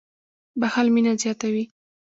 [0.59, 1.65] •بښل مینه زیاتوي.